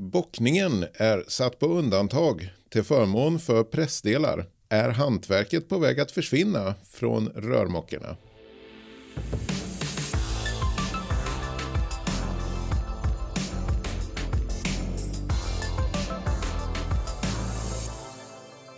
Bockningen 0.00 0.84
är 0.94 1.24
satt 1.28 1.58
på 1.58 1.66
undantag 1.66 2.50
till 2.68 2.82
förmån 2.82 3.38
för 3.38 3.64
pressdelar. 3.64 4.46
Är 4.68 4.88
hantverket 4.88 5.68
på 5.68 5.78
väg 5.78 6.00
att 6.00 6.10
försvinna 6.10 6.74
från 6.90 7.28
rörmokarna? 7.28 8.16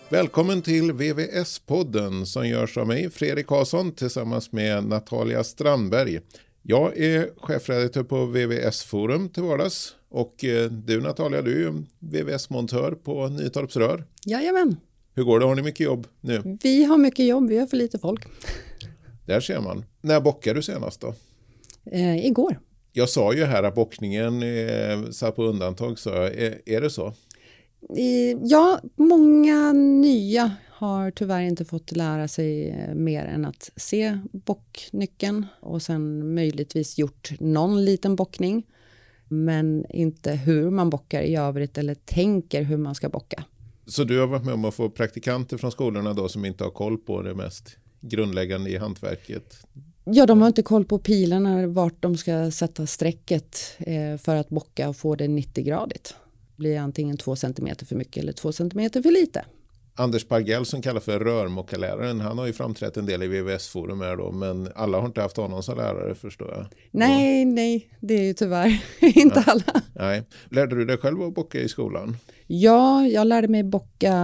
Välkommen 0.08 0.62
till 0.62 0.92
VVS-podden 0.92 2.26
som 2.26 2.48
görs 2.48 2.78
av 2.78 2.86
mig, 2.86 3.10
Fredrik 3.10 3.46
Karlsson, 3.46 3.92
tillsammans 3.92 4.52
med 4.52 4.84
Natalia 4.84 5.44
Strandberg. 5.44 6.20
Jag 6.62 6.98
är 6.98 7.30
chefredaktör 7.36 8.02
på 8.02 8.26
VVS 8.26 8.84
Forum 8.84 9.28
till 9.28 9.42
vardags 9.42 9.96
och 10.12 10.44
eh, 10.44 10.70
du 10.70 11.00
Natalia, 11.00 11.42
du 11.42 11.66
är 11.66 11.72
VVS-montör 11.98 12.92
på 12.92 13.28
Nytorps 13.28 13.76
Rör. 13.76 14.04
Jajamän. 14.26 14.76
Hur 15.14 15.24
går 15.24 15.40
det? 15.40 15.46
Har 15.46 15.54
ni 15.54 15.62
mycket 15.62 15.86
jobb 15.86 16.06
nu? 16.20 16.58
Vi 16.62 16.84
har 16.84 16.98
mycket 16.98 17.26
jobb, 17.26 17.48
vi 17.48 17.58
har 17.58 17.66
för 17.66 17.76
lite 17.76 17.98
folk. 17.98 18.24
Där 19.26 19.40
ser 19.40 19.60
man. 19.60 19.84
När 20.00 20.20
bockade 20.20 20.58
du 20.58 20.62
senast 20.62 21.00
då? 21.00 21.14
Eh, 21.84 22.26
igår. 22.26 22.60
Jag 22.92 23.08
sa 23.08 23.34
ju 23.34 23.44
här 23.44 23.62
att 23.62 23.74
bockningen 23.74 24.42
är 24.42 25.12
satt 25.12 25.36
på 25.36 25.44
undantag, 25.44 25.98
så 25.98 26.10
är, 26.10 26.60
är 26.66 26.80
det 26.80 26.90
så? 26.90 27.12
Ja, 28.42 28.80
många 28.96 29.72
nya 29.72 30.52
har 30.70 31.10
tyvärr 31.10 31.42
inte 31.42 31.64
fått 31.64 31.92
lära 31.92 32.28
sig 32.28 32.70
eh, 32.70 32.94
mer 32.94 33.24
än 33.24 33.44
att 33.44 33.70
se 33.76 34.18
bocknyckeln 34.32 35.46
och 35.60 35.82
sen 35.82 36.34
möjligtvis 36.34 36.98
gjort 36.98 37.40
någon 37.40 37.84
liten 37.84 38.16
bockning. 38.16 38.64
Men 39.32 39.86
inte 39.90 40.32
hur 40.32 40.70
man 40.70 40.90
bockar 40.90 41.22
i 41.22 41.36
övrigt 41.36 41.78
eller 41.78 41.94
tänker 41.94 42.62
hur 42.62 42.76
man 42.76 42.94
ska 42.94 43.08
bocka. 43.08 43.44
Så 43.86 44.04
du 44.04 44.20
har 44.20 44.26
varit 44.26 44.44
med 44.44 44.54
om 44.54 44.64
att 44.64 44.74
få 44.74 44.90
praktikanter 44.90 45.56
från 45.56 45.72
skolorna 45.72 46.12
då 46.12 46.28
som 46.28 46.44
inte 46.44 46.64
har 46.64 46.70
koll 46.70 46.98
på 46.98 47.22
det 47.22 47.34
mest 47.34 47.76
grundläggande 48.00 48.70
i 48.70 48.76
hantverket? 48.76 49.66
Ja, 50.04 50.26
de 50.26 50.40
har 50.40 50.48
inte 50.48 50.62
koll 50.62 50.84
på 50.84 50.98
pilarna, 50.98 51.66
vart 51.66 52.02
de 52.02 52.16
ska 52.16 52.50
sätta 52.50 52.86
strecket 52.86 53.58
eh, 53.78 54.16
för 54.16 54.36
att 54.36 54.48
bocka 54.48 54.88
och 54.88 54.96
få 54.96 55.14
det 55.14 55.26
90-gradigt 55.26 56.14
blir 56.56 56.78
antingen 56.78 57.16
två 57.16 57.36
centimeter 57.36 57.86
för 57.86 57.96
mycket 57.96 58.22
eller 58.22 58.32
två 58.32 58.52
centimeter 58.52 59.02
för 59.02 59.10
lite. 59.10 59.44
Anders 59.94 60.24
Pargell 60.24 60.66
som 60.66 60.82
kallas 60.82 61.04
för 61.04 61.20
rörmokarläraren, 61.20 62.20
han 62.20 62.38
har 62.38 62.46
ju 62.46 62.52
framträtt 62.52 62.96
en 62.96 63.06
del 63.06 63.22
i 63.22 63.26
VVS-forum 63.26 64.00
här 64.00 64.16
då, 64.16 64.32
men 64.32 64.68
alla 64.74 64.98
har 64.98 65.06
inte 65.06 65.20
haft 65.20 65.36
honom 65.36 65.62
som 65.62 65.76
lärare 65.76 66.14
förstår 66.14 66.50
jag. 66.50 66.66
Nej, 66.90 67.44
nej, 67.44 67.88
det 68.00 68.14
är 68.14 68.22
ju 68.22 68.34
tyvärr 68.34 68.82
inte 69.00 69.42
ja. 69.46 69.52
alla. 69.52 69.82
Nej. 69.94 70.22
Lärde 70.50 70.76
du 70.76 70.84
dig 70.84 70.98
själv 70.98 71.22
att 71.22 71.34
bocka 71.34 71.60
i 71.60 71.68
skolan? 71.68 72.16
Ja, 72.46 73.06
jag 73.06 73.26
lärde 73.26 73.48
mig 73.48 73.62
bocka 73.62 74.14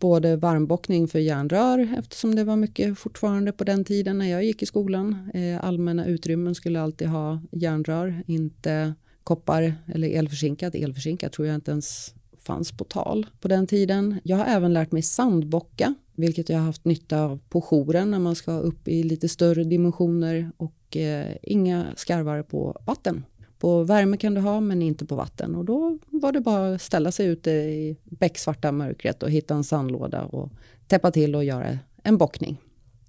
både 0.00 0.36
varmbockning 0.36 1.08
för 1.08 1.18
järnrör 1.18 1.94
eftersom 1.98 2.34
det 2.34 2.44
var 2.44 2.56
mycket 2.56 2.98
fortfarande 2.98 3.52
på 3.52 3.64
den 3.64 3.84
tiden 3.84 4.18
när 4.18 4.30
jag 4.30 4.44
gick 4.44 4.62
i 4.62 4.66
skolan. 4.66 5.30
Eh, 5.34 5.64
allmänna 5.64 6.06
utrymmen 6.06 6.54
skulle 6.54 6.80
alltid 6.80 7.08
ha 7.08 7.40
järnrör, 7.52 8.22
inte 8.26 8.94
koppar 9.24 9.74
eller 9.94 10.08
elförsinkat. 10.08 10.74
Elförsinkat 10.74 11.32
tror 11.32 11.46
jag 11.46 11.54
inte 11.54 11.70
ens 11.70 12.14
fanns 12.46 12.72
på 12.72 12.84
tal 12.84 13.26
på 13.40 13.48
den 13.48 13.66
tiden. 13.66 14.20
Jag 14.24 14.36
har 14.36 14.44
även 14.44 14.72
lärt 14.72 14.92
mig 14.92 15.02
sandbocka, 15.02 15.94
vilket 16.14 16.48
jag 16.48 16.58
har 16.58 16.66
haft 16.66 16.84
nytta 16.84 17.20
av 17.20 17.38
på 17.48 17.60
jouren 17.60 18.10
när 18.10 18.18
man 18.18 18.34
ska 18.34 18.52
upp 18.52 18.88
i 18.88 19.02
lite 19.02 19.28
större 19.28 19.64
dimensioner 19.64 20.50
och 20.56 20.96
eh, 20.96 21.36
inga 21.42 21.86
skarvar 21.96 22.42
på 22.42 22.80
vatten. 22.86 23.24
På 23.58 23.82
värme 23.82 24.16
kan 24.16 24.34
du 24.34 24.40
ha, 24.40 24.60
men 24.60 24.82
inte 24.82 25.06
på 25.06 25.14
vatten. 25.14 25.54
Och 25.54 25.64
då 25.64 25.98
var 26.06 26.32
det 26.32 26.40
bara 26.40 26.74
att 26.74 26.82
ställa 26.82 27.12
sig 27.12 27.26
ute 27.26 27.50
i 27.50 27.96
becksvarta 28.04 28.72
mörkret 28.72 29.22
och 29.22 29.30
hitta 29.30 29.54
en 29.54 29.64
sandlåda 29.64 30.22
och 30.24 30.52
täppa 30.86 31.10
till 31.10 31.34
och 31.34 31.44
göra 31.44 31.78
en 32.02 32.18
bockning. 32.18 32.60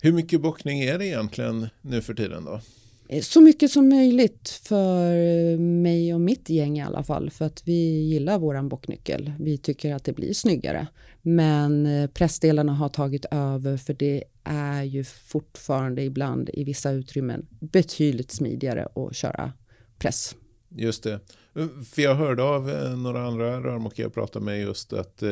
Hur 0.02 0.14
mycket 0.14 0.42
bockning 0.42 0.80
är 0.80 0.98
det 0.98 1.08
egentligen 1.08 1.68
nu 1.82 2.02
för 2.02 2.14
tiden 2.14 2.46
då? 2.46 2.60
Eh, 3.10 3.22
så 3.22 3.42
mycket 3.42 3.72
som 3.72 3.90
möjligt 3.90 4.50
för 4.50 5.16
eh, 5.16 5.60
mig 5.60 6.14
och 6.14 6.22
mitt 6.22 6.50
gäng 6.50 6.78
i 6.78 6.82
alla 6.82 7.04
fall 7.04 7.30
för 7.30 7.46
att 7.46 7.68
vi 7.68 8.02
gillar 8.02 8.40
våran 8.40 8.70
bocknyckel. 8.70 9.32
Vi 9.40 9.58
tycker 9.58 9.96
att 9.96 10.04
det 10.04 10.14
blir 10.14 10.34
snyggare. 10.34 10.88
Men 11.22 11.86
eh, 11.86 12.10
pressdelarna 12.10 12.74
har 12.74 12.90
tagit 12.90 13.26
över 13.32 13.78
för 13.78 13.94
det 13.94 14.24
är 14.44 14.84
ju 14.84 15.04
fortfarande 15.04 16.04
ibland 16.04 16.50
i 16.54 16.64
vissa 16.64 16.92
utrymmen 16.92 17.48
betydligt 17.60 18.32
smidigare 18.32 18.88
att 18.96 19.16
köra 19.16 19.54
press. 19.98 20.36
Just 20.70 21.04
det. 21.04 21.20
För 21.86 22.02
jag 22.02 22.16
hörde 22.16 22.44
av 22.44 22.70
eh, 22.70 22.98
några 22.98 23.28
andra 23.28 23.60
rörmokare 23.60 24.06
jag 24.06 24.14
pratade 24.14 24.46
med 24.46 24.62
just 24.62 24.94
att, 24.94 25.24
eh, 25.24 25.30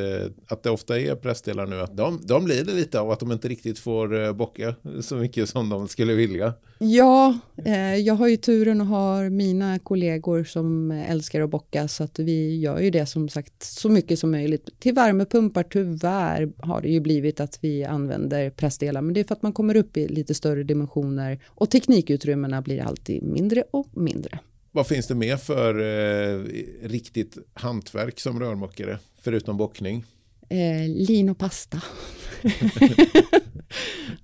att 0.47 0.63
det 0.63 0.69
ofta 0.69 0.99
är 0.99 1.15
pressdelar 1.15 1.65
nu. 1.65 1.81
Att 1.81 1.97
de, 1.97 2.19
de 2.23 2.47
lider 2.47 2.73
lite 2.73 2.99
av 2.99 3.11
att 3.11 3.19
de 3.19 3.31
inte 3.31 3.47
riktigt 3.47 3.79
får 3.79 4.23
eh, 4.23 4.33
bocka 4.33 4.75
så 5.01 5.15
mycket 5.15 5.49
som 5.49 5.69
de 5.69 5.87
skulle 5.87 6.13
vilja. 6.13 6.53
Ja, 6.77 7.39
eh, 7.65 7.95
jag 7.95 8.13
har 8.13 8.27
ju 8.27 8.37
turen 8.37 8.81
att 8.81 8.87
ha 8.87 9.29
mina 9.29 9.79
kollegor 9.79 10.43
som 10.43 10.91
älskar 10.91 11.41
att 11.41 11.49
bocka 11.49 11.87
så 11.87 12.03
att 12.03 12.19
vi 12.19 12.59
gör 12.59 12.79
ju 12.79 12.89
det 12.89 13.05
som 13.05 13.29
sagt 13.29 13.63
så 13.63 13.89
mycket 13.89 14.19
som 14.19 14.31
möjligt. 14.31 14.79
Till 14.79 14.93
värmepumpar 14.93 15.63
tyvärr 15.63 16.51
har 16.57 16.81
det 16.81 16.89
ju 16.89 16.99
blivit 16.99 17.39
att 17.39 17.59
vi 17.61 17.83
använder 17.83 18.49
pressdelar 18.49 19.01
men 19.01 19.13
det 19.13 19.19
är 19.19 19.23
för 19.23 19.35
att 19.35 19.41
man 19.41 19.53
kommer 19.53 19.75
upp 19.75 19.97
i 19.97 20.07
lite 20.07 20.33
större 20.33 20.63
dimensioner 20.63 21.39
och 21.45 21.69
teknikutrymmena 21.69 22.61
blir 22.61 22.81
alltid 22.81 23.23
mindre 23.23 23.63
och 23.71 23.87
mindre. 23.93 24.39
Vad 24.75 24.87
finns 24.87 25.07
det 25.07 25.15
mer 25.15 25.37
för 25.37 25.79
eh, 25.79 26.43
riktigt 26.87 27.37
hantverk 27.53 28.19
som 28.19 28.39
rörmokare, 28.39 28.97
förutom 29.21 29.57
bockning? 29.57 30.05
Eh, 30.49 30.87
lin 30.87 31.29
och 31.29 31.37
pasta. 31.37 31.81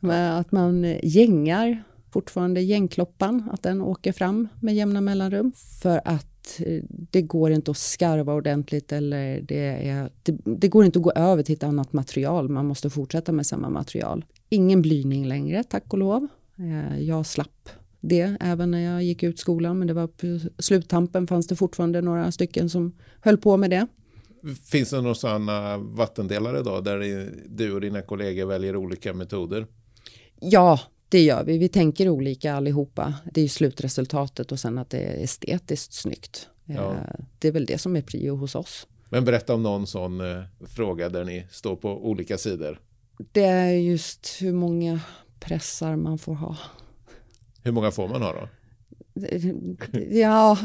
att 0.39 0.51
man 0.51 0.95
gängar, 1.03 1.83
fortfarande 2.13 2.61
gängkloppan, 2.61 3.49
att 3.53 3.63
den 3.63 3.81
åker 3.81 4.11
fram 4.11 4.47
med 4.59 4.75
jämna 4.75 5.01
mellanrum. 5.01 5.51
För 5.81 6.01
att 6.05 6.59
eh, 6.59 6.83
det 6.87 7.21
går 7.21 7.51
inte 7.51 7.71
att 7.71 7.77
skarva 7.77 8.33
ordentligt 8.33 8.91
eller 8.91 9.41
det, 9.41 9.87
är, 9.89 10.09
det, 10.23 10.37
det, 10.43 10.67
går 10.67 10.85
inte 10.85 10.99
att 10.99 11.03
gå 11.03 11.11
över 11.11 11.43
till 11.43 11.55
ett 11.55 11.63
annat 11.63 11.93
material. 11.93 12.49
Man 12.49 12.65
måste 12.65 12.89
fortsätta 12.89 13.31
med 13.31 13.47
samma 13.47 13.69
material. 13.69 14.25
Ingen 14.49 14.81
blyning 14.81 15.27
längre, 15.27 15.63
tack 15.63 15.93
och 15.93 15.99
lov. 15.99 16.27
Eh, 16.57 16.99
jag 16.99 17.25
slapp 17.25 17.69
det 18.01 18.37
även 18.39 18.71
när 18.71 18.79
jag 18.79 19.03
gick 19.03 19.23
ut 19.23 19.39
skolan. 19.39 19.79
Men 19.79 19.87
det 19.87 19.93
var 19.93 20.07
på 20.07 20.39
sluttampen 20.59 21.27
fanns 21.27 21.47
det 21.47 21.55
fortfarande 21.55 22.01
några 22.01 22.31
stycken 22.31 22.69
som 22.69 22.95
höll 23.21 23.37
på 23.37 23.57
med 23.57 23.69
det. 23.69 23.87
Finns 24.65 24.89
det 24.89 25.01
några 25.01 25.15
sådana 25.15 25.77
vattendelare 25.77 26.61
då 26.61 26.81
där 26.81 27.29
du 27.47 27.73
och 27.73 27.81
dina 27.81 28.01
kollegor 28.01 28.45
väljer 28.45 28.75
olika 28.75 29.13
metoder? 29.13 29.67
Ja, 30.39 30.79
det 31.09 31.21
gör 31.21 31.43
vi. 31.43 31.57
Vi 31.57 31.69
tänker 31.69 32.09
olika 32.09 32.53
allihopa. 32.53 33.13
Det 33.33 33.41
är 33.41 33.43
ju 33.43 33.49
slutresultatet 33.49 34.51
och 34.51 34.59
sen 34.59 34.77
att 34.77 34.89
det 34.89 34.97
är 34.97 35.23
estetiskt 35.23 35.93
snyggt. 35.93 36.47
Ja. 36.65 36.91
Eh, 36.91 37.25
det 37.39 37.47
är 37.47 37.51
väl 37.51 37.65
det 37.65 37.77
som 37.77 37.95
är 37.95 38.01
prio 38.01 38.35
hos 38.35 38.55
oss. 38.55 38.87
Men 39.09 39.25
berätta 39.25 39.53
om 39.53 39.63
någon 39.63 39.87
sån 39.87 40.21
eh, 40.21 40.43
fråga 40.67 41.09
där 41.09 41.23
ni 41.23 41.45
står 41.51 41.75
på 41.75 42.09
olika 42.09 42.37
sidor. 42.37 42.79
Det 43.31 43.43
är 43.43 43.71
just 43.71 44.37
hur 44.39 44.53
många 44.53 44.99
pressar 45.39 45.95
man 45.95 46.17
får 46.17 46.35
ha. 46.35 46.57
Hur 47.63 47.71
många 47.71 47.91
får 47.91 48.07
man 48.07 48.21
ha 48.21 48.33
då? 48.33 48.47
Ja, 50.11 50.57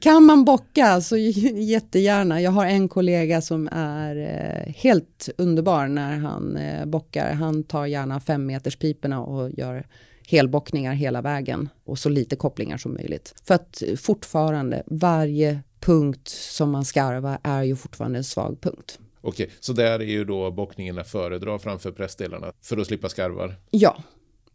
kan 0.00 0.24
man 0.24 0.44
bocka 0.44 1.00
så 1.00 1.16
jättegärna. 1.56 2.40
Jag 2.40 2.50
har 2.50 2.66
en 2.66 2.88
kollega 2.88 3.40
som 3.40 3.68
är 3.72 4.16
eh, 4.16 4.72
helt 4.74 5.28
underbar 5.38 5.88
när 5.88 6.16
han 6.18 6.56
eh, 6.56 6.86
bockar. 6.86 7.32
Han 7.32 7.64
tar 7.64 7.86
gärna 7.86 8.20
fem 8.20 8.46
meters 8.46 8.76
piporna 8.76 9.20
och 9.20 9.50
gör 9.50 9.86
helbockningar 10.28 10.92
hela 10.92 11.22
vägen 11.22 11.68
och 11.84 11.98
så 11.98 12.08
lite 12.08 12.36
kopplingar 12.36 12.76
som 12.76 12.94
möjligt. 12.94 13.34
För 13.44 13.54
att 13.54 13.82
fortfarande 13.96 14.82
varje 14.86 15.60
punkt 15.80 16.28
som 16.28 16.70
man 16.70 16.84
skarvar 16.84 17.38
är 17.42 17.62
ju 17.62 17.76
fortfarande 17.76 18.18
en 18.18 18.24
svag 18.24 18.60
punkt. 18.60 18.98
Okej, 19.20 19.50
så 19.60 19.72
där 19.72 20.00
är 20.00 20.04
ju 20.04 20.24
då 20.24 20.50
bockningen 20.50 20.98
att 20.98 21.08
föredra 21.08 21.58
framför 21.58 21.92
pressdelarna 21.92 22.52
för 22.62 22.76
att 22.76 22.86
slippa 22.86 23.08
skarvar? 23.08 23.54
Ja, 23.70 24.02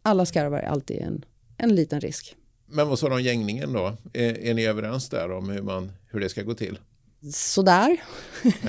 alla 0.02 0.26
skarvar 0.26 0.58
är 0.58 0.66
alltid 0.66 1.00
en 1.00 1.24
en 1.56 1.74
liten 1.74 2.00
risk. 2.00 2.36
Men 2.66 2.88
vad 2.88 2.98
sa 2.98 3.08
du 3.08 3.14
om 3.14 3.22
gängningen 3.22 3.72
då? 3.72 3.96
Är, 4.12 4.38
är 4.38 4.54
ni 4.54 4.64
överens 4.64 5.08
där 5.08 5.30
om 5.30 5.48
hur, 5.48 5.62
man, 5.62 5.92
hur 6.06 6.20
det 6.20 6.28
ska 6.28 6.42
gå 6.42 6.54
till? 6.54 6.78
Sådär. 7.32 7.96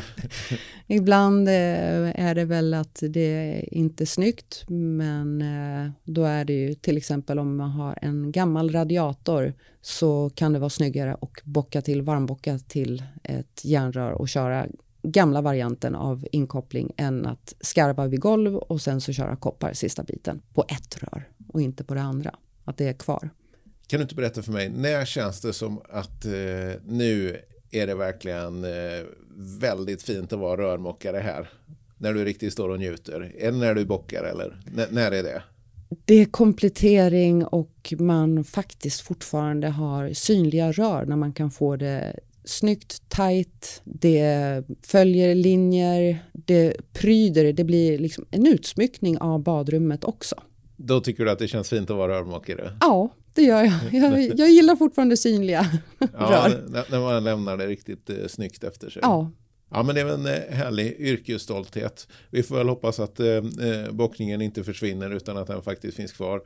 Ibland 0.87 1.47
eh, 1.47 2.25
är 2.25 2.35
det 2.35 2.45
väl 2.45 2.73
att 2.73 3.03
det 3.09 3.63
inte 3.71 4.03
är 4.03 4.05
snyggt, 4.05 4.63
men 4.67 5.41
eh, 5.41 5.91
då 6.03 6.23
är 6.23 6.45
det 6.45 6.53
ju 6.53 6.73
till 6.73 6.97
exempel 6.97 7.39
om 7.39 7.57
man 7.57 7.69
har 7.69 7.99
en 8.01 8.31
gammal 8.31 8.71
radiator 8.71 9.53
så 9.81 10.31
kan 10.35 10.53
det 10.53 10.59
vara 10.59 10.69
snyggare 10.69 11.13
att 11.13 11.43
bocka 11.43 11.81
till, 11.81 12.01
varmbocka 12.01 12.59
till 12.59 13.03
ett 13.23 13.65
järnrör 13.65 14.11
och 14.11 14.29
köra 14.29 14.67
gamla 15.03 15.41
varianten 15.41 15.95
av 15.95 16.27
inkoppling 16.31 16.91
än 16.97 17.25
att 17.25 17.55
skarva 17.61 18.07
vid 18.07 18.19
golv 18.19 18.55
och 18.55 18.81
sen 18.81 19.01
så 19.01 19.13
köra 19.13 19.35
koppar 19.35 19.73
sista 19.73 20.03
biten 20.03 20.41
på 20.53 20.65
ett 20.67 21.03
rör 21.03 21.29
och 21.47 21.61
inte 21.61 21.83
på 21.83 21.93
det 21.93 22.01
andra 22.01 22.35
att 22.65 22.77
det 22.77 22.87
är 22.87 22.93
kvar. 22.93 23.29
Kan 23.87 23.99
du 23.99 24.01
inte 24.01 24.15
berätta 24.15 24.41
för 24.41 24.51
mig, 24.51 24.69
när 24.69 25.05
känns 25.05 25.41
det 25.41 25.53
som 25.53 25.81
att 25.89 26.25
eh, 26.25 26.31
nu 26.85 27.41
är 27.71 27.87
det 27.87 27.95
verkligen 27.95 28.63
eh, 28.63 29.03
väldigt 29.61 30.03
fint 30.03 30.33
att 30.33 30.39
vara 30.39 30.61
rörmokare 30.61 31.17
här? 31.17 31.49
När 31.97 32.13
du 32.13 32.25
riktigt 32.25 32.53
står 32.53 32.69
och 32.69 32.79
njuter? 32.79 33.33
Är 33.37 33.51
det 33.51 33.57
när 33.57 33.75
du 33.75 33.85
bockar 33.85 34.23
eller 34.23 34.61
N 34.77 34.87
när 34.91 35.11
är 35.11 35.23
det? 35.23 35.43
Det 36.05 36.15
är 36.15 36.25
komplettering 36.25 37.45
och 37.45 37.93
man 37.99 38.43
faktiskt 38.43 39.01
fortfarande 39.01 39.67
har 39.67 40.13
synliga 40.13 40.71
rör 40.71 41.05
när 41.05 41.15
man 41.15 41.33
kan 41.33 41.51
få 41.51 41.75
det 41.75 42.19
snyggt, 42.43 43.09
tajt, 43.09 43.81
det 43.83 44.63
följer 44.81 45.35
linjer, 45.35 46.25
det 46.33 46.93
pryder, 46.93 47.53
det 47.53 47.63
blir 47.63 47.97
liksom 47.97 48.25
en 48.31 48.47
utsmyckning 48.47 49.17
av 49.17 49.43
badrummet 49.43 50.03
också. 50.03 50.35
Då 50.77 50.99
tycker 51.01 51.25
du 51.25 51.31
att 51.31 51.39
det 51.39 51.47
känns 51.47 51.69
fint 51.69 51.89
att 51.89 51.97
vara 51.97 52.19
rörmokare? 52.19 52.77
Ja, 52.81 53.09
det 53.33 53.41
gör 53.41 53.63
jag. 53.63 53.73
Jag, 53.93 54.39
jag 54.39 54.49
gillar 54.49 54.75
fortfarande 54.75 55.17
synliga 55.17 55.65
ja, 55.99 56.07
rör. 56.47 56.85
När 56.91 56.99
man 56.99 57.23
lämnar 57.23 57.57
det 57.57 57.67
riktigt 57.67 58.09
eh, 58.09 58.15
snyggt 58.27 58.63
efter 58.63 58.89
sig. 58.89 58.99
Ja. 59.03 59.31
Ja, 59.69 59.83
men 59.83 59.95
det 59.95 60.01
är 60.01 60.05
en 60.05 60.25
eh, 60.25 60.55
härlig 60.55 60.95
yrkesstolthet. 60.99 62.07
Vi 62.29 62.43
får 62.43 62.55
väl 62.55 62.69
hoppas 62.69 62.99
att 62.99 63.19
eh, 63.19 63.27
eh, 63.27 63.91
bockningen 63.91 64.41
inte 64.41 64.63
försvinner 64.63 65.09
utan 65.09 65.37
att 65.37 65.47
den 65.47 65.61
faktiskt 65.61 65.97
finns 65.97 66.11
kvar. 66.11 66.41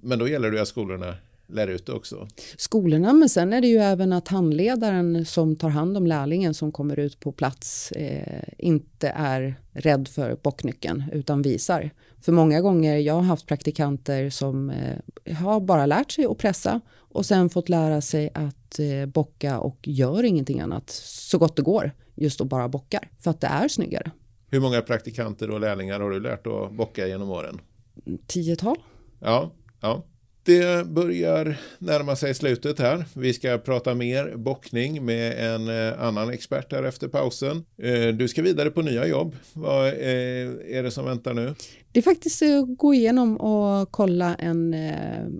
Men 0.00 0.18
då 0.18 0.28
gäller 0.28 0.50
det 0.50 0.62
att 0.62 0.68
skolorna 0.68 1.14
lär 1.46 1.68
ut 1.68 1.86
det 1.86 1.92
också. 1.92 2.28
Skolorna, 2.56 3.12
men 3.12 3.28
sen 3.28 3.52
är 3.52 3.60
det 3.60 3.66
ju 3.66 3.78
även 3.78 4.12
att 4.12 4.28
handledaren 4.28 5.24
som 5.24 5.56
tar 5.56 5.68
hand 5.68 5.96
om 5.96 6.06
lärlingen 6.06 6.54
som 6.54 6.72
kommer 6.72 6.98
ut 6.98 7.20
på 7.20 7.32
plats 7.32 7.92
eh, 7.92 8.42
inte 8.58 9.08
är 9.08 9.60
rädd 9.72 10.08
för 10.08 10.36
bocknyckeln 10.42 11.04
utan 11.12 11.42
visar. 11.42 11.90
För 12.20 12.32
många 12.32 12.60
gånger, 12.60 12.96
jag 12.96 13.14
har 13.14 13.22
haft 13.22 13.46
praktikanter 13.46 14.30
som 14.30 14.70
eh, 14.70 15.36
har 15.36 15.60
bara 15.60 15.86
lärt 15.86 16.10
sig 16.12 16.26
att 16.26 16.38
pressa 16.38 16.80
och 16.96 17.26
sen 17.26 17.50
fått 17.50 17.68
lära 17.68 18.00
sig 18.00 18.30
att 18.34 18.78
eh, 18.78 19.06
bocka 19.06 19.58
och 19.58 19.78
gör 19.82 20.22
ingenting 20.22 20.60
annat 20.60 20.90
så 20.90 21.38
gott 21.38 21.56
det 21.56 21.62
går 21.62 21.92
just 22.14 22.40
att 22.40 22.46
bara 22.46 22.68
bockar 22.68 23.10
för 23.18 23.30
att 23.30 23.40
det 23.40 23.46
är 23.46 23.68
snyggare. 23.68 24.10
Hur 24.50 24.60
många 24.60 24.80
praktikanter 24.80 25.50
och 25.50 25.60
lärlingar 25.60 26.00
har 26.00 26.10
du 26.10 26.20
lärt 26.20 26.46
att 26.46 26.72
bocka 26.72 27.06
genom 27.06 27.30
åren? 27.30 27.60
Tiotal. 28.26 28.76
Ja, 29.20 29.52
ja. 29.80 30.04
Det 30.46 30.86
börjar 30.86 31.56
närma 31.78 32.16
sig 32.16 32.34
slutet 32.34 32.78
här. 32.78 33.04
Vi 33.14 33.32
ska 33.32 33.58
prata 33.58 33.94
mer 33.94 34.36
bockning 34.36 35.04
med 35.04 35.54
en 35.54 35.68
eh, 35.68 36.02
annan 36.02 36.30
expert 36.30 36.72
här 36.72 36.82
efter 36.82 37.08
pausen. 37.08 37.64
Eh, 37.82 38.08
du 38.08 38.28
ska 38.28 38.42
vidare 38.42 38.70
på 38.70 38.82
nya 38.82 39.06
jobb. 39.06 39.36
Vad 39.52 39.86
eh, 39.86 40.76
är 40.76 40.82
det 40.82 40.90
som 40.90 41.04
väntar 41.04 41.34
nu? 41.34 41.54
Det 41.92 42.00
är 42.00 42.02
faktiskt 42.02 42.42
att 42.42 42.78
gå 42.78 42.94
igenom 42.94 43.36
och 43.36 43.90
kolla 43.90 44.34
en 44.34 44.76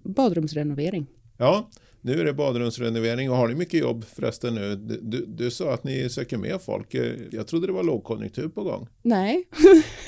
badrumsrenovering. 0.04 1.06
Ja, 1.36 1.70
nu 2.00 2.20
är 2.20 2.24
det 2.24 2.32
badrumsrenovering 2.32 3.30
och 3.30 3.36
har 3.36 3.48
ni 3.48 3.54
mycket 3.54 3.80
jobb 3.80 4.04
förresten 4.14 4.54
nu? 4.54 4.76
Du, 4.76 5.26
du, 5.26 5.50
sa 5.50 5.74
att 5.74 5.84
ni 5.84 6.08
söker 6.10 6.36
mer 6.36 6.58
folk. 6.58 6.94
Jag 7.30 7.46
trodde 7.46 7.66
det 7.66 7.72
var 7.72 7.84
lågkonjunktur 7.84 8.48
på 8.48 8.62
gång. 8.62 8.88
Nej, 9.02 9.44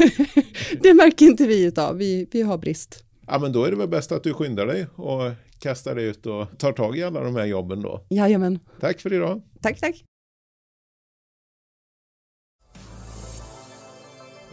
det 0.83 0.95
märker 0.95 1.27
inte 1.27 1.47
vi 1.47 1.65
utav. 1.65 1.97
Vi, 1.97 2.29
vi 2.31 2.43
har 2.43 2.59
brist. 2.59 3.05
Ja, 3.31 3.39
men 3.39 3.53
då 3.53 3.65
är 3.65 3.71
det 3.71 3.77
väl 3.77 3.89
bäst 3.89 4.13
att 4.13 4.23
du 4.23 4.35
skyndar 4.35 4.67
dig 4.67 4.87
och 4.95 5.33
kastar 5.59 5.95
dig 5.95 6.05
ut 6.05 6.27
och 6.27 6.59
tar 6.59 6.73
tag 6.73 6.99
i 6.99 7.03
alla 7.03 7.21
de 7.21 7.37
här 7.37 7.47
jobben 7.47 7.83
då. 7.83 8.07
Jajamän. 8.11 8.59
Tack 8.81 9.01
för 9.01 9.13
idag. 9.13 9.43
Tack, 9.63 9.81
tack. 9.81 10.05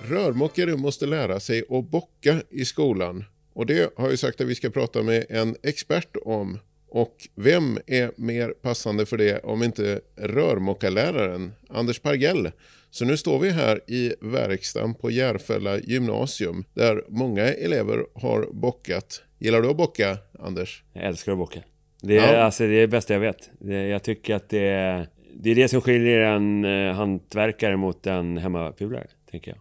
Rörmokare 0.03 0.77
måste 0.77 1.05
lära 1.05 1.39
sig 1.39 1.63
att 1.69 1.89
bocka 1.89 2.41
i 2.49 2.65
skolan. 2.65 3.23
Och 3.53 3.65
det 3.65 3.93
har 3.97 4.09
jag 4.09 4.19
sagt 4.19 4.41
att 4.41 4.47
vi 4.47 4.55
ska 4.55 4.69
prata 4.69 5.03
med 5.03 5.25
en 5.29 5.55
expert 5.63 6.15
om. 6.25 6.59
Och 6.95 7.27
vem 7.35 7.79
är 7.87 8.11
mer 8.15 8.49
passande 8.49 9.05
för 9.05 9.17
det 9.17 9.39
om 9.39 9.63
inte 9.63 10.01
rörmokarläraren 10.15 11.53
Anders 11.69 11.99
Pargell 11.99 12.51
så 12.89 13.05
nu 13.05 13.17
står 13.17 13.39
vi 13.39 13.49
här 13.49 13.81
i 13.87 14.13
verkstaden 14.21 14.93
på 14.93 15.11
Järfälla 15.11 15.79
gymnasium 15.79 16.63
där 16.73 17.03
många 17.07 17.43
elever 17.43 18.05
har 18.13 18.47
bockat. 18.51 19.23
Gillar 19.39 19.61
du 19.61 19.69
att 19.69 19.77
bocka, 19.77 20.17
Anders? 20.39 20.83
Jag 20.93 21.03
älskar 21.03 21.31
att 21.31 21.37
bocka. 21.37 21.59
Det 22.01 22.17
är, 22.17 22.33
ja. 22.33 22.43
alltså, 22.43 22.63
det, 22.63 22.73
är 22.73 22.81
det 22.81 22.87
bästa 22.87 23.13
jag 23.13 23.21
vet. 23.21 23.49
Det, 23.59 23.87
jag 23.87 24.03
tycker 24.03 24.35
att 24.35 24.49
det 24.49 24.67
är, 24.67 25.07
det 25.33 25.51
är 25.51 25.55
det 25.55 25.67
som 25.67 25.81
skiljer 25.81 26.19
en 26.19 26.65
eh, 26.65 26.93
hantverkare 26.93 27.77
mot 27.77 28.07
en 28.07 28.37
hemmapulare, 28.37 29.07
tänker 29.31 29.51
jag. 29.51 29.59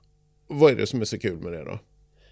Vad 0.58 0.72
är 0.72 0.76
det 0.76 0.86
som 0.86 1.00
är 1.00 1.04
så 1.04 1.19
kul 1.19 1.38
med 1.38 1.52
det 1.52 1.64
då? 1.64 1.78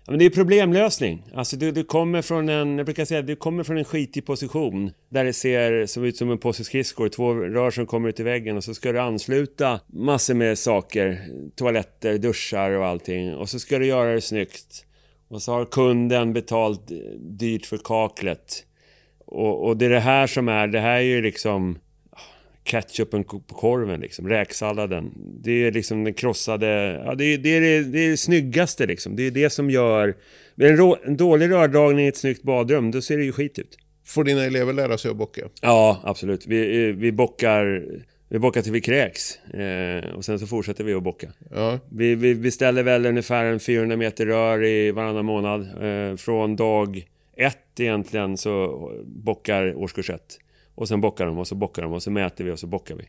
Men 0.06 0.18
det 0.18 0.24
är 0.24 0.30
problemlösning. 0.30 1.24
Alltså 1.34 1.56
du, 1.56 1.72
du 1.72 1.84
kommer 1.84 2.22
från 2.22 2.48
en, 2.48 2.78
jag 2.78 2.86
brukar 2.86 3.04
säga, 3.04 3.22
du 3.22 3.36
kommer 3.36 3.64
från 3.64 3.78
en 3.78 3.84
skitig 3.84 4.26
position 4.26 4.90
där 5.08 5.24
det 5.24 5.32
ser 5.32 5.86
som 5.86 6.04
ut 6.04 6.16
som 6.16 6.30
en 6.30 6.38
påse 6.38 6.64
skridskor, 6.64 7.08
två 7.08 7.34
rör 7.34 7.70
som 7.70 7.86
kommer 7.86 8.08
ut 8.08 8.20
i 8.20 8.22
väggen 8.22 8.56
och 8.56 8.64
så 8.64 8.74
ska 8.74 8.92
du 8.92 9.00
ansluta 9.00 9.80
massor 9.86 10.34
med 10.34 10.58
saker, 10.58 11.20
toaletter, 11.56 12.18
duschar 12.18 12.70
och 12.70 12.86
allting 12.86 13.34
och 13.34 13.48
så 13.48 13.58
ska 13.58 13.78
du 13.78 13.86
göra 13.86 14.12
det 14.12 14.20
snyggt. 14.20 14.86
Och 15.28 15.42
så 15.42 15.52
har 15.52 15.64
kunden 15.64 16.32
betalt 16.32 16.90
eh, 16.90 16.96
dyrt 17.18 17.66
för 17.66 17.78
kaklet. 17.84 18.64
Och, 19.26 19.66
och 19.66 19.76
det 19.76 19.84
är 19.84 19.90
det 19.90 20.00
här 20.00 20.26
som 20.26 20.48
är, 20.48 20.66
det 20.66 20.80
här 20.80 20.96
är 20.96 21.00
ju 21.00 21.22
liksom 21.22 21.78
ketchupen 22.64 23.24
på 23.24 23.40
korven 23.40 24.00
liksom, 24.00 24.28
räksalladen. 24.28 25.12
Det 25.16 25.66
är 25.66 25.72
liksom 25.72 26.04
den 26.04 26.14
krossade, 26.14 27.02
ja 27.04 27.14
det 27.14 27.24
är 27.24 27.38
det, 27.38 27.56
är 27.56 27.60
det, 27.60 27.82
det, 27.82 27.98
är 27.98 28.10
det 28.10 28.16
snyggaste 28.16 28.86
liksom. 28.86 29.16
Det 29.16 29.22
är 29.22 29.30
det 29.30 29.50
som 29.50 29.70
gör, 29.70 30.16
en, 30.56 30.76
rå, 30.76 30.96
en 31.04 31.16
dålig 31.16 31.50
rördragning 31.50 32.04
i 32.04 32.08
ett 32.08 32.16
snyggt 32.16 32.42
badrum, 32.42 32.90
då 32.90 33.02
ser 33.02 33.18
det 33.18 33.24
ju 33.24 33.32
skit 33.32 33.58
ut. 33.58 33.78
Får 34.06 34.24
dina 34.24 34.44
elever 34.44 34.72
lära 34.72 34.98
sig 34.98 35.10
att 35.10 35.16
bocka? 35.16 35.42
Ja, 35.62 36.00
absolut. 36.04 36.46
Vi, 36.46 36.92
vi 36.92 37.12
bockar 37.12 37.84
vi 38.32 38.38
bockar 38.38 38.62
till 38.62 38.72
vi 38.72 38.80
kräks 38.80 39.38
eh, 39.38 40.14
och 40.14 40.24
sen 40.24 40.38
så 40.38 40.46
fortsätter 40.46 40.84
vi 40.84 40.94
att 40.94 41.02
bocka. 41.02 41.28
Ja. 41.50 41.78
Vi, 41.90 42.14
vi, 42.14 42.34
vi 42.34 42.50
ställer 42.50 42.82
väl 42.82 43.06
ungefär 43.06 43.44
en 43.44 43.60
400 43.60 43.96
meter 43.96 44.26
rör 44.26 44.64
i 44.64 44.90
varannan 44.90 45.24
månad. 45.24 45.60
Eh, 45.60 46.16
från 46.16 46.56
dag 46.56 47.06
ett 47.36 47.80
egentligen 47.80 48.36
så 48.36 48.90
bockar 49.04 49.74
årskurs 49.74 50.10
ett. 50.10 50.38
Och 50.74 50.88
sen 50.88 51.00
bockar 51.00 51.26
de 51.26 51.38
och 51.38 51.48
så 51.48 51.54
bockar 51.54 51.82
de 51.82 51.92
och 51.92 52.02
så 52.02 52.10
mäter 52.10 52.44
vi 52.44 52.50
och 52.50 52.58
så 52.58 52.66
bockar 52.66 52.94
vi. 52.94 53.04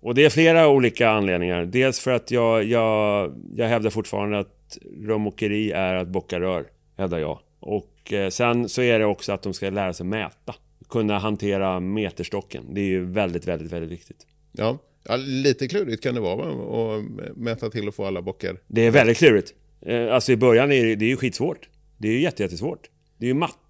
Och 0.00 0.14
det 0.14 0.24
är 0.24 0.30
flera 0.30 0.68
olika 0.68 1.10
anledningar. 1.10 1.64
Dels 1.64 2.00
för 2.00 2.10
att 2.10 2.30
jag, 2.30 2.64
jag, 2.64 3.32
jag 3.56 3.68
hävdar 3.68 3.90
fortfarande 3.90 4.38
att 4.38 4.78
rörmokeri 5.02 5.72
är 5.72 5.94
att 5.94 6.08
bocka 6.08 6.40
rör. 6.40 6.64
Hävdar 6.96 7.18
jag. 7.18 7.38
Och 7.60 8.12
eh, 8.12 8.28
sen 8.28 8.68
så 8.68 8.82
är 8.82 8.98
det 8.98 9.04
också 9.06 9.32
att 9.32 9.42
de 9.42 9.54
ska 9.54 9.70
lära 9.70 9.92
sig 9.92 10.06
mäta. 10.06 10.54
Kunna 10.88 11.18
hantera 11.18 11.80
meterstocken. 11.80 12.64
Det 12.74 12.80
är 12.80 12.84
ju 12.84 13.04
väldigt, 13.04 13.48
väldigt, 13.48 13.72
väldigt 13.72 13.90
viktigt. 13.90 14.26
Ja, 14.52 14.78
ja 15.08 15.16
lite 15.16 15.68
klurigt 15.68 16.02
kan 16.02 16.14
det 16.14 16.20
vara 16.20 16.96
att 16.96 17.04
mäta 17.36 17.70
till 17.70 17.88
och 17.88 17.94
få 17.94 18.04
alla 18.04 18.22
bockar. 18.22 18.56
Det 18.66 18.86
är 18.86 18.90
väldigt 18.90 19.18
klurigt. 19.18 19.54
Eh, 19.80 20.14
alltså 20.14 20.32
i 20.32 20.36
början 20.36 20.72
är 20.72 20.84
det, 20.84 20.94
det 20.94 21.04
är 21.04 21.08
ju 21.08 21.16
skitsvårt. 21.16 21.68
Det 21.98 22.08
är 22.08 22.12
ju 22.12 22.20
jättesvårt. 22.20 22.90
Det 23.18 23.26
är 23.26 23.28
ju 23.28 23.34
matte. 23.34 23.63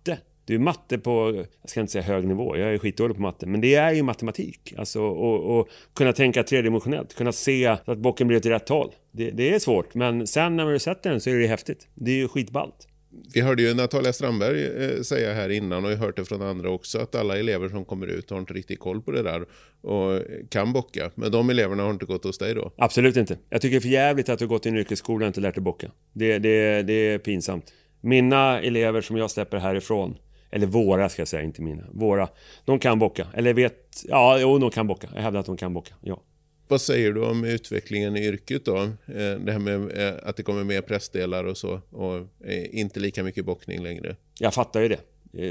Det 0.47 0.55
är 0.55 0.59
matte 0.59 0.99
på, 0.99 1.45
jag 1.61 1.71
ska 1.71 1.81
inte 1.81 1.93
säga 1.93 2.05
hög 2.05 2.27
nivå, 2.27 2.57
jag 2.57 2.75
är 2.75 2.79
skitdålig 2.79 3.17
på 3.17 3.23
matte, 3.23 3.47
men 3.47 3.61
det 3.61 3.75
är 3.75 3.93
ju 3.93 4.03
matematik. 4.03 4.75
Alltså, 4.79 5.03
och, 5.03 5.59
och 5.59 5.69
kunna 5.95 6.13
tänka 6.13 6.43
tredimensionellt, 6.43 7.15
kunna 7.15 7.33
se 7.33 7.67
att 7.67 7.99
bocken 7.99 8.29
blir 8.29 8.39
åt 8.39 8.47
rätt 8.47 8.69
håll. 8.69 8.95
Det, 9.13 9.31
det, 9.31 9.55
är 9.55 9.59
svårt, 9.59 9.95
men 9.95 10.27
sen 10.27 10.57
när 10.57 10.65
man 10.65 10.81
sätter 10.81 11.11
den 11.11 11.21
så 11.21 11.31
är 11.31 11.35
det 11.35 11.47
häftigt. 11.47 11.89
Det 11.95 12.11
är 12.11 12.17
ju 12.17 12.29
skitballt. 12.29 12.89
Vi 13.35 13.41
hörde 13.41 13.63
ju 13.63 13.75
Natalia 13.75 14.13
Strandberg 14.13 14.65
eh, 14.65 15.01
säga 15.01 15.35
här 15.35 15.49
innan 15.49 15.85
och 15.85 15.93
jag 15.93 15.97
har 15.97 16.07
hört 16.07 16.17
det 16.17 16.25
från 16.25 16.43
andra 16.43 16.71
också 16.71 16.99
att 16.99 17.15
alla 17.15 17.39
elever 17.39 17.69
som 17.69 17.85
kommer 17.85 18.07
ut 18.07 18.31
har 18.31 18.39
inte 18.39 18.55
riktigt 18.55 18.79
koll 18.79 19.03
på 19.03 19.11
det 19.11 19.23
där 19.23 19.45
och 19.81 20.23
kan 20.51 20.73
bocka. 20.73 21.11
Men 21.15 21.33
de 21.33 21.51
eleverna 21.51 21.83
har 21.83 21.91
inte 21.91 22.07
gått 22.07 22.25
hos 22.25 22.39
dig 22.39 22.55
då? 22.55 22.73
Absolut 22.77 23.17
inte. 23.17 23.39
Jag 23.51 23.61
tycker 23.61 23.73
det 23.73 23.79
är 23.79 23.81
för 23.81 23.89
jävligt 23.89 24.29
att 24.29 24.39
du 24.39 24.45
har 24.45 24.49
gått 24.49 24.67
i 24.67 24.69
en 24.69 24.77
yrkesskola 24.77 25.25
och 25.25 25.27
inte 25.27 25.41
lärt 25.41 25.55
dig 25.55 25.63
bocka. 25.63 25.91
Det, 26.13 26.39
det, 26.39 26.83
det 26.83 26.93
är 26.93 27.19
pinsamt. 27.19 27.73
Mina 28.01 28.61
elever 28.61 29.01
som 29.01 29.17
jag 29.17 29.31
släpper 29.31 29.59
härifrån 29.59 30.17
eller 30.55 30.67
våra 30.67 31.09
ska 31.09 31.21
jag 31.21 31.29
säga, 31.29 31.43
inte 31.43 31.63
mina. 31.63 31.85
Våra. 31.93 32.29
De 32.65 32.79
kan 32.79 32.99
bocka. 32.99 33.27
Eller 33.35 33.55
vet... 33.55 34.05
Ja, 34.09 34.39
jo, 34.41 34.59
de 34.59 34.71
kan 34.71 34.87
bocka. 34.87 35.09
Jag 35.15 35.23
hävdar 35.23 35.41
att 35.41 35.47
de 35.47 35.57
kan 35.57 35.75
bocka. 35.75 35.95
Ja. 36.01 36.23
Vad 36.69 36.81
säger 36.81 37.13
du 37.13 37.25
om 37.25 37.45
utvecklingen 37.45 38.17
i 38.17 38.27
yrket 38.27 38.65
då? 38.65 38.77
Eh, 38.77 39.39
det 39.39 39.53
här 39.53 39.59
med 39.59 39.99
eh, 40.09 40.15
att 40.23 40.37
det 40.37 40.43
kommer 40.43 40.65
mer 40.65 40.81
pressdelar 40.81 41.45
och 41.45 41.57
så. 41.57 41.81
Och 41.91 42.17
eh, 42.47 42.79
inte 42.79 43.01
lika 43.01 43.23
mycket 43.23 43.45
bockning 43.45 43.83
längre. 43.83 44.17
Jag 44.39 44.55
fattar 44.55 44.81
ju 44.81 44.89
det. 44.89 45.01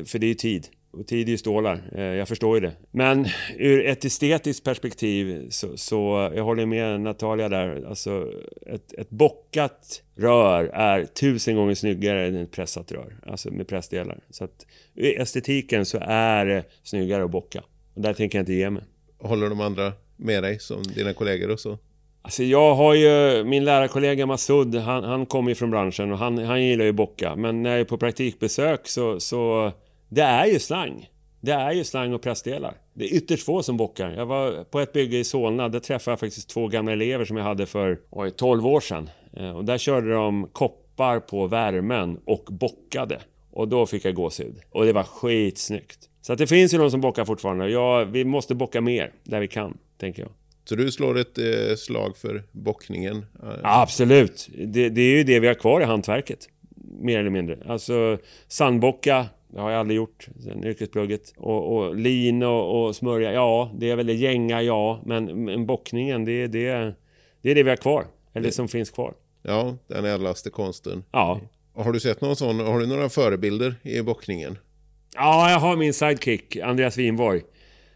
För 0.06 0.20
det 0.20 0.26
är 0.26 0.28
ju 0.28 0.34
tid. 0.34 0.68
Och 0.94 1.08
tid 1.08 1.28
är 1.28 1.32
ju 1.32 1.38
stålar, 1.38 1.82
eh, 1.96 2.04
jag 2.04 2.28
förstår 2.28 2.58
ju 2.58 2.62
det. 2.62 2.74
Men 2.92 3.28
ur 3.58 3.86
ett 3.86 4.06
estetiskt 4.06 4.64
perspektiv 4.64 5.50
så, 5.50 5.78
så 5.78 6.32
jag 6.36 6.44
håller 6.44 6.66
med 6.66 7.02
Natalia 7.02 7.50
där. 7.50 7.86
Alltså 7.90 8.32
ett, 8.66 8.94
ett 8.94 9.10
bockat 9.10 10.04
rör 10.16 10.64
är 10.64 11.06
tusen 11.06 11.56
gånger 11.56 11.76
snyggare 11.76 12.28
än 12.28 12.36
ett 12.36 12.52
pressat 12.52 12.92
rör. 12.92 13.18
Alltså 13.28 13.52
med 13.52 13.68
pressdelar. 13.68 14.20
Så 14.30 14.44
att 14.44 14.66
ur 14.96 15.22
estetiken 15.22 15.86
så 15.86 15.98
är 16.02 16.46
det 16.46 16.64
snyggare 16.84 17.24
att 17.24 17.32
bocka. 17.32 17.64
Och 17.94 18.02
där 18.02 18.14
tänker 18.14 18.38
jag 18.38 18.42
inte 18.42 18.54
ge 18.54 18.70
mig. 18.70 18.84
Håller 19.20 19.50
de 19.50 19.62
andra 19.62 19.94
med 20.18 20.44
dig 20.44 20.60
som 20.60 20.84
dina 20.84 21.14
kollegor 21.14 21.52
och 21.52 21.60
så? 21.60 21.78
Alltså 22.22 22.44
jag 22.44 22.76
har 22.76 22.94
ju, 22.94 23.44
min 23.44 23.66
lärarkollega 23.66 24.26
Masud, 24.26 24.76
han, 24.76 25.04
han 25.04 25.26
kommer 25.26 25.52
ju 25.52 25.56
från 25.56 25.72
branschen 25.72 26.12
och 26.12 26.18
han, 26.18 26.38
han 26.38 26.64
gillar 26.64 26.86
ju 26.86 26.92
bocka. 26.92 27.36
Men 27.36 27.64
när 27.64 27.70
jag 27.70 27.80
är 27.80 27.86
på 27.86 27.98
praktikbesök 27.98 28.88
så, 28.88 29.20
så 29.20 29.72
det 30.14 30.22
är 30.22 30.46
ju 30.46 30.60
slang. 30.60 31.10
Det 31.42 31.52
är 31.52 31.72
ju 31.72 31.84
slang 31.84 32.14
och 32.14 32.22
pressdelar. 32.22 32.74
Det 32.94 33.06
är 33.06 33.14
ytterst 33.14 33.46
få 33.46 33.64
som 33.64 33.78
bockar. 33.78 34.12
Jag 34.12 34.26
var 34.26 34.64
på 34.64 34.80
ett 34.80 34.94
bygge 34.94 35.18
i 35.18 35.24
Solna. 35.24 35.70
Där 35.70 35.80
träffade 35.80 36.12
jag 36.12 36.20
faktiskt 36.20 36.50
två 36.50 36.68
gamla 36.68 36.92
elever 36.92 37.26
som 37.26 37.38
jag 37.38 37.44
hade 37.44 37.66
för 37.66 38.00
oj, 38.10 38.32
12 38.32 38.68
år 38.68 38.80
sedan. 38.80 39.10
Eh, 39.38 39.58
och 39.58 39.66
där 39.66 39.78
körde 39.78 40.14
de 40.14 40.50
koppar 40.52 41.20
på 41.20 41.48
värmen 41.48 42.20
och 42.26 42.48
bockade. 42.50 43.22
Och 43.52 43.68
då 43.68 43.86
fick 43.86 44.06
jag 44.06 44.16
gåshud. 44.16 44.56
Och 44.72 44.86
det 44.86 44.94
var 44.94 45.04
skitsnyggt. 45.04 46.10
Så 46.22 46.34
att 46.34 46.40
det 46.40 46.48
finns 46.48 46.74
ju 46.74 46.78
de 46.78 46.92
som 46.92 47.02
bockar 47.02 47.26
fortfarande. 47.26 47.70
Ja, 47.70 48.04
vi 48.04 48.26
måste 48.26 48.56
bocka 48.56 48.82
mer 48.82 49.12
där 49.24 49.40
vi 49.40 49.48
kan, 49.48 49.78
tänker 49.98 50.22
jag. 50.22 50.32
Så 50.66 50.76
du 50.76 50.92
slår 50.92 51.18
ett 51.18 51.38
eh, 51.38 51.76
slag 51.78 52.18
för 52.18 52.44
bockningen? 52.52 53.26
Absolut. 53.64 54.50
Det, 54.58 54.90
det, 54.90 55.02
är 55.02 55.18
ju 55.18 55.24
det 55.24 55.40
vi 55.40 55.48
har 55.48 55.54
kvar 55.54 55.82
i 55.82 55.84
hantverket. 55.84 56.50
Mer 57.00 57.20
eller 57.20 57.30
mindre. 57.30 57.58
Alltså 57.68 58.18
sandbocka, 58.48 59.26
det 59.54 59.62
har 59.62 59.72
jag 59.72 59.80
aldrig 59.80 59.98
gjort 59.98 60.28
sen 60.44 60.64
yrkesplugget. 60.64 61.34
Och, 61.38 61.76
och 61.76 61.96
lin 61.96 62.44
och, 62.44 62.86
och, 62.86 62.96
smörja, 62.96 63.34
ja, 63.34 63.72
det 63.76 63.90
är 63.90 63.96
väl 63.96 64.08
det. 64.08 64.14
Gänga, 64.14 64.62
ja. 64.62 65.02
Men, 65.06 65.46
men 65.46 65.66
bockningen, 65.66 66.26
det, 66.26 66.48
det, 66.48 66.96
det 67.42 67.52
är 67.52 67.56
det 67.56 67.64
vi 67.64 67.70
har 67.70 67.78
kvar. 67.78 68.06
Eller 68.34 68.48
det 68.48 68.52
som 68.52 68.68
finns 68.68 68.90
kvar. 68.90 69.14
Ja, 69.42 69.78
den 69.88 70.06
ädlaste 70.06 70.50
konsten. 70.50 71.04
Ja. 71.12 71.40
Har 71.76 71.92
du 71.92 72.00
sett 72.00 72.22
någon 72.22 72.36
sån, 72.36 72.60
har 72.60 72.80
du 72.80 72.86
några 72.88 73.10
förebilder 73.10 73.76
i 73.84 74.02
bockningen? 74.02 74.58
Ja, 75.16 75.52
jag 75.52 75.60
har 75.60 75.76
min 75.76 75.94
sidekick, 75.94 76.58
Andreas 76.58 76.98
Winborg. 76.98 77.42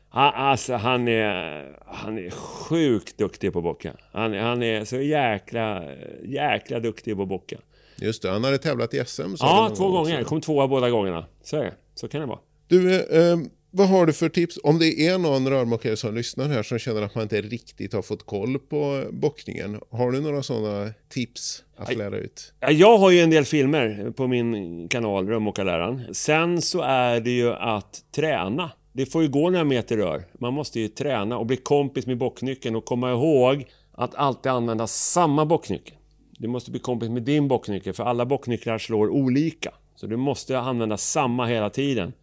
Han, 0.09 0.33
alltså, 0.33 0.73
han 0.73 1.07
är, 1.07 1.65
han 1.85 2.17
är 2.17 2.29
sjukt 2.29 3.17
duktig 3.17 3.53
på 3.53 3.61
bocka. 3.61 3.93
Han, 4.11 4.33
han 4.33 4.63
är 4.63 4.85
så 4.85 4.97
jäkla, 4.97 5.83
jäkla 6.23 6.79
duktig 6.79 7.15
på 7.15 7.25
bocka. 7.25 7.57
Just 8.01 8.21
det, 8.21 8.29
han 8.29 8.43
hade 8.43 8.57
tävlat 8.57 8.93
i 8.93 9.03
SM. 9.05 9.35
Ja, 9.39 9.73
två 9.77 9.91
gånger. 9.91 10.23
Kom 10.23 10.41
tvåa 10.41 10.67
båda 10.67 10.89
gångerna. 10.89 11.25
Så 11.43 11.57
är 11.57 11.63
det. 11.63 11.73
Så 11.95 12.07
kan 12.07 12.21
det 12.21 12.27
vara. 12.27 12.39
Du, 12.67 13.01
eh, 13.01 13.37
vad 13.71 13.89
har 13.89 14.05
du 14.05 14.13
för 14.13 14.29
tips? 14.29 14.59
Om 14.63 14.79
det 14.79 15.07
är 15.07 15.17
någon 15.17 15.49
rörmokare 15.49 15.97
som 15.97 16.15
lyssnar 16.15 16.47
här 16.47 16.63
som 16.63 16.79
känner 16.79 17.01
att 17.01 17.15
man 17.15 17.21
inte 17.21 17.41
riktigt 17.41 17.93
har 17.93 18.01
fått 18.01 18.25
koll 18.25 18.59
på 18.59 19.03
bockningen. 19.11 19.79
Har 19.91 20.11
du 20.11 20.21
några 20.21 20.43
sådana 20.43 20.93
tips 21.09 21.63
att 21.77 21.95
lära 21.97 22.17
ut? 22.17 22.53
Jag 22.59 22.97
har 22.97 23.11
ju 23.11 23.19
en 23.19 23.29
del 23.29 23.45
filmer 23.45 24.11
på 24.17 24.27
min 24.27 24.87
kanal, 24.89 25.27
Rörmokarläraren. 25.27 26.13
Sen 26.13 26.61
så 26.61 26.81
är 26.81 27.19
det 27.19 27.31
ju 27.31 27.53
att 27.53 28.03
träna. 28.15 28.71
Det 28.93 29.05
får 29.05 29.21
ju 29.21 29.29
gå 29.29 29.49
några 29.49 29.63
meter 29.63 29.97
rör. 29.97 30.27
Man 30.39 30.53
måste 30.53 30.79
ju 30.79 30.87
träna 30.87 31.37
och 31.37 31.45
bli 31.45 31.57
kompis 31.57 32.05
med 32.05 32.17
bocknyckeln 32.17 32.75
och 32.75 32.85
komma 32.85 33.11
ihåg 33.11 33.65
att 33.91 34.15
alltid 34.15 34.51
använda 34.51 34.87
samma 34.87 35.45
bocknyckel. 35.45 35.93
Du 36.37 36.47
måste 36.47 36.71
bli 36.71 36.79
kompis 36.79 37.09
med 37.09 37.23
din 37.23 37.47
bocknyckel 37.47 37.93
för 37.93 38.03
alla 38.03 38.25
bocknycklar 38.25 38.77
slår 38.77 39.09
olika. 39.09 39.73
Så 39.95 40.07
du 40.07 40.17
måste 40.17 40.59
använda 40.59 40.97
samma 40.97 41.45
hela 41.45 41.69
tiden. 41.69 42.13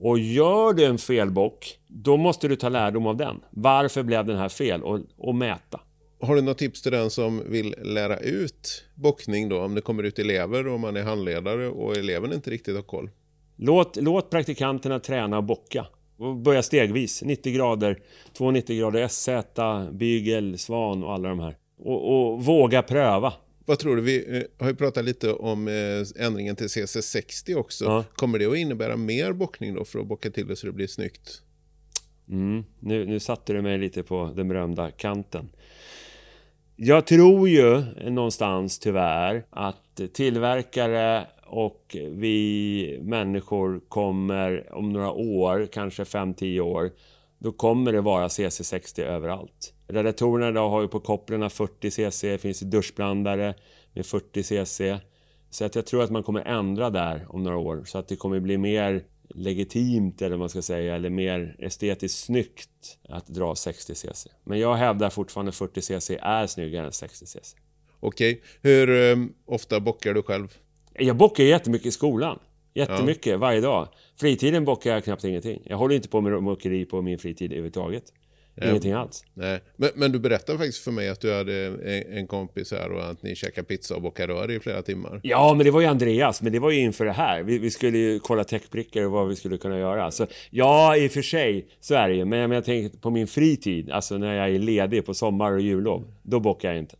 Och 0.00 0.18
gör 0.18 0.72
du 0.72 0.84
en 0.84 0.98
felbock, 0.98 1.78
då 1.86 2.16
måste 2.16 2.48
du 2.48 2.56
ta 2.56 2.68
lärdom 2.68 3.06
av 3.06 3.16
den. 3.16 3.40
Varför 3.50 4.02
blev 4.02 4.26
den 4.26 4.36
här 4.36 4.48
fel? 4.48 4.82
Och, 4.82 5.00
och 5.16 5.34
mäta. 5.34 5.80
Har 6.20 6.34
du 6.34 6.40
något 6.40 6.58
tips 6.58 6.82
till 6.82 6.92
den 6.92 7.10
som 7.10 7.42
vill 7.46 7.74
lära 7.82 8.18
ut 8.18 8.84
bockning 8.94 9.48
då? 9.48 9.60
Om 9.60 9.74
det 9.74 9.80
kommer 9.80 10.02
ut 10.02 10.18
elever 10.18 10.66
och 10.66 10.80
man 10.80 10.96
är 10.96 11.02
handledare 11.02 11.68
och 11.68 11.96
eleven 11.96 12.32
inte 12.32 12.50
riktigt 12.50 12.74
har 12.74 12.82
koll? 12.82 13.10
Låt, 13.56 13.96
låt 13.96 14.30
praktikanterna 14.30 15.00
träna 15.00 15.36
och 15.36 15.44
bocka. 15.44 15.86
Och 16.18 16.36
börja 16.36 16.62
stegvis. 16.62 17.22
90 17.22 17.52
grader, 17.52 17.98
290 18.32 18.78
grader, 18.78 19.08
SZ, 19.08 19.28
bygel, 19.92 20.58
svan 20.58 21.04
och 21.04 21.12
alla 21.12 21.28
de 21.28 21.40
här. 21.40 21.56
Och, 21.78 22.32
och 22.32 22.44
våga 22.44 22.82
pröva. 22.82 23.32
Vad 23.68 23.78
tror 23.78 23.96
du? 23.96 24.02
Vi 24.02 24.36
eh, 24.38 24.42
har 24.58 24.68
ju 24.68 24.76
pratat 24.76 25.04
lite 25.04 25.32
om 25.32 25.68
eh, 25.68 26.24
ändringen 26.26 26.56
till 26.56 26.66
CC60 26.66 27.54
också. 27.54 27.84
Ja. 27.84 28.04
Kommer 28.14 28.38
det 28.38 28.46
att 28.46 28.56
innebära 28.56 28.96
mer 28.96 29.32
bockning 29.32 29.74
då 29.74 29.84
för 29.84 29.98
att 29.98 30.06
bocka 30.06 30.30
till 30.30 30.46
det 30.46 30.56
så 30.56 30.66
det 30.66 30.72
blir 30.72 30.86
snyggt? 30.86 31.42
Mm, 32.28 32.64
nu, 32.80 33.06
nu 33.06 33.20
satte 33.20 33.52
du 33.52 33.62
mig 33.62 33.78
lite 33.78 34.02
på 34.02 34.32
den 34.36 34.48
berömda 34.48 34.90
kanten. 34.90 35.48
Jag 36.76 37.06
tror 37.06 37.48
ju 37.48 37.80
någonstans 38.10 38.78
tyvärr 38.78 39.46
att 39.50 40.00
tillverkare 40.12 41.26
och 41.46 41.96
vi 42.10 42.98
människor 43.02 43.80
kommer 43.88 44.74
om 44.74 44.92
några 44.92 45.12
år, 45.12 45.68
kanske 45.72 46.02
5-10 46.02 46.60
år, 46.60 46.90
då 47.38 47.52
kommer 47.52 47.92
det 47.92 48.00
vara 48.00 48.28
CC60 48.28 49.02
överallt. 49.02 49.74
Radiatorerna 49.88 50.48
idag 50.48 50.68
har 50.68 50.82
ju 50.82 50.88
på 50.88 51.00
kopplarna 51.00 51.50
40 51.50 51.90
cc, 51.90 52.32
det 52.32 52.38
finns 52.38 52.60
duschblandare 52.60 53.54
med 53.92 54.06
40 54.06 54.42
cc. 54.42 54.98
Så 55.50 55.64
att 55.64 55.74
jag 55.74 55.86
tror 55.86 56.02
att 56.02 56.10
man 56.10 56.22
kommer 56.22 56.40
ändra 56.40 56.90
där 56.90 57.26
om 57.28 57.42
några 57.42 57.56
år 57.56 57.82
så 57.86 57.98
att 57.98 58.08
det 58.08 58.16
kommer 58.16 58.40
bli 58.40 58.58
mer 58.58 59.04
legitimt 59.34 60.22
eller 60.22 60.30
vad 60.30 60.38
man 60.38 60.48
ska 60.48 60.62
säga 60.62 60.94
eller 60.94 61.10
mer 61.10 61.56
estetiskt 61.58 62.24
snyggt 62.24 62.98
att 63.08 63.26
dra 63.26 63.54
60 63.54 63.94
cc. 63.94 64.30
Men 64.44 64.58
jag 64.58 64.74
hävdar 64.74 65.10
fortfarande 65.10 65.52
40 65.52 65.82
cc 65.82 66.18
är 66.22 66.46
snyggare 66.46 66.86
än 66.86 66.92
60 66.92 67.26
cc. 67.26 67.56
Okej, 68.00 68.42
hur 68.62 69.12
um, 69.12 69.34
ofta 69.46 69.80
bockar 69.80 70.14
du 70.14 70.22
själv? 70.22 70.56
Jag 70.94 71.16
bockar 71.16 71.44
jättemycket 71.44 71.86
i 71.86 71.90
skolan. 71.90 72.38
Jättemycket, 72.74 73.26
ja. 73.26 73.38
varje 73.38 73.60
dag. 73.60 73.88
Fritiden 74.16 74.64
bockar 74.64 74.90
jag 74.90 75.04
knappt 75.04 75.24
ingenting. 75.24 75.62
Jag 75.64 75.76
håller 75.76 75.94
inte 75.94 76.08
på 76.08 76.20
med 76.20 76.42
muckeri 76.42 76.84
på 76.84 77.02
min 77.02 77.18
fritid 77.18 77.52
överhuvudtaget. 77.52 78.12
Ingenting 78.62 78.92
alls. 78.92 79.24
Nej. 79.34 79.60
Men, 79.76 79.90
men, 79.94 80.12
du 80.12 80.18
berättade 80.18 80.58
faktiskt 80.58 80.84
för 80.84 80.90
mig 80.90 81.08
att 81.08 81.20
du 81.20 81.34
hade 81.34 81.66
en, 81.66 82.18
en 82.18 82.26
kompis 82.26 82.72
här 82.72 82.92
och 82.92 83.10
att 83.10 83.22
ni 83.22 83.36
käkade 83.36 83.66
pizza 83.66 83.94
och 83.94 84.02
bockade 84.02 84.32
rör 84.32 84.50
i 84.50 84.60
flera 84.60 84.82
timmar. 84.82 85.20
Ja, 85.22 85.54
men 85.54 85.64
det 85.64 85.70
var 85.70 85.80
ju 85.80 85.86
Andreas. 85.86 86.42
Men 86.42 86.52
det 86.52 86.58
var 86.58 86.70
ju 86.70 86.80
inför 86.80 87.04
det 87.04 87.12
här. 87.12 87.42
Vi, 87.42 87.58
vi 87.58 87.70
skulle 87.70 87.98
ju 87.98 88.18
kolla 88.18 88.44
täckbrickor 88.44 89.04
och 89.04 89.10
vad 89.10 89.28
vi 89.28 89.36
skulle 89.36 89.58
kunna 89.58 89.78
göra. 89.78 90.10
Så 90.10 90.26
ja, 90.50 90.96
i 90.96 91.08
och 91.08 91.12
för 91.12 91.22
sig 91.22 91.66
så 91.80 91.94
är 91.94 92.08
det 92.08 92.14
ju. 92.14 92.24
Men, 92.24 92.40
men 92.40 92.50
jag 92.50 92.64
tänker 92.64 92.98
på 92.98 93.10
min 93.10 93.26
fritid, 93.26 93.90
alltså 93.90 94.18
när 94.18 94.34
jag 94.34 94.50
är 94.54 94.58
ledig 94.58 95.06
på 95.06 95.14
sommar 95.14 95.52
och 95.52 95.60
jullov. 95.60 96.12
Då 96.22 96.40
bockar 96.40 96.68
jag 96.68 96.78
inte. 96.78 96.96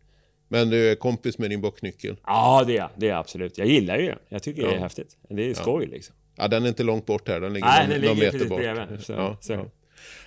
Men 0.47 0.69
du 0.69 0.91
är 0.91 0.95
kompis 0.95 1.37
med 1.37 1.49
din 1.49 1.61
bocknyckel? 1.61 2.15
Ja, 2.25 2.63
det 2.67 2.77
är 2.77 2.89
det 2.95 3.09
är 3.09 3.15
absolut. 3.15 3.57
Jag 3.57 3.67
gillar 3.67 3.97
ju 3.97 4.05
det. 4.05 4.17
Jag 4.29 4.43
tycker 4.43 4.61
ja. 4.61 4.67
det 4.67 4.75
är 4.75 4.79
häftigt. 4.79 5.17
Det 5.29 5.49
är 5.49 5.53
skoj 5.53 5.83
ja. 5.83 5.91
liksom. 5.91 6.15
Ja, 6.35 6.47
den 6.47 6.63
är 6.63 6.67
inte 6.67 6.83
långt 6.83 7.05
bort 7.05 7.27
här. 7.27 7.39
Den 7.39 7.53
ligger 7.53 7.67
Nej, 7.67 7.81
någon, 7.81 7.89
den 7.89 8.01
ligger 8.01 8.13
någon 8.13 8.39
meter 8.39 8.49
bort. 8.49 8.59
bredvid. 8.59 9.05
Så, 9.05 9.13
ja, 9.13 9.37
så. 9.39 9.65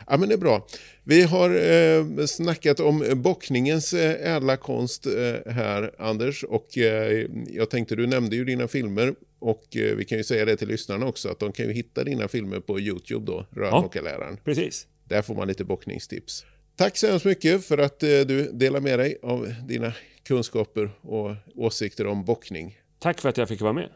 Ja. 0.09 0.17
men 0.17 0.29
det 0.29 0.35
är 0.35 0.39
bra. 0.39 0.67
Vi 1.05 1.23
har 1.23 1.51
eh, 1.51 2.27
snackat 2.27 2.81
om 2.81 3.05
bockningens 3.17 3.93
eh, 3.93 4.35
ädla 4.37 4.57
konst 4.57 5.07
eh, 5.07 5.53
här, 5.53 5.95
Anders. 5.99 6.45
Och 6.45 6.79
eh, 6.79 7.27
jag 7.49 7.71
tänkte, 7.71 7.97
du 7.97 8.07
nämnde 8.07 8.37
ju 8.37 8.45
dina 8.45 8.69
filmer. 8.69 9.15
Och 9.39 9.77
eh, 9.77 9.97
vi 9.97 10.05
kan 10.05 10.19
ju 10.19 10.25
säga 10.25 10.45
det 10.45 10.57
till 10.57 10.69
lyssnarna 10.69 11.07
också, 11.07 11.29
att 11.29 11.39
de 11.39 11.53
kan 11.53 11.67
ju 11.67 11.73
hitta 11.73 12.05
dina 12.05 12.29
filmer 12.29 12.61
på 12.61 12.81
YouTube 12.81 13.27
då, 13.27 13.47
Rörmokarläraren. 13.51 14.35
Ja, 14.35 14.41
precis. 14.45 14.87
Där 15.05 15.23
får 15.23 15.35
man 15.35 15.49
lite 15.49 15.65
bockningstips. 15.65 16.45
Tack 16.77 16.97
så 16.97 17.07
hemskt 17.07 17.25
mycket 17.25 17.65
för 17.65 17.79
att 17.79 18.03
eh, 18.03 18.09
du 18.09 18.51
delar 18.53 18.81
med 18.81 18.99
dig 18.99 19.19
av 19.23 19.55
dina 19.69 19.93
kunskaper 20.25 20.91
och 21.01 21.31
åsikter 21.57 22.07
om 22.07 22.25
bockning. 22.25 22.79
Tack 22.99 23.21
för 23.21 23.29
att 23.29 23.37
jag 23.37 23.49
fick 23.49 23.61
vara 23.61 23.73
med. 23.73 23.89